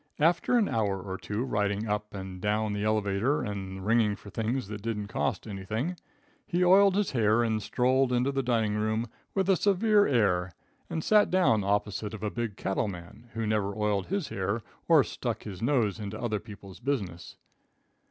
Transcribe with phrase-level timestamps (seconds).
[0.17, 4.15] After an hour or two spent in riding up and down the elevator and ringing
[4.15, 5.95] for things that didn't cost anything,
[6.47, 10.49] he oiled his hair and strolled into the dining room with a severe air
[10.89, 15.43] and sat down opposite a big cattle man, who never oiled his hair or stuck
[15.43, 17.35] his nose into other people's business.